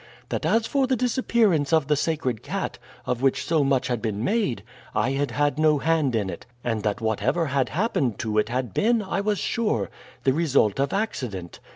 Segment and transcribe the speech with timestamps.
[0.29, 4.23] That as for the disappearance of the sacred cat, of which so much had been
[4.23, 4.63] made,
[4.95, 8.73] I had had no hand in it, and that whatever had happened to it had
[8.73, 9.91] been, I was sure,
[10.23, 11.59] the result of accident.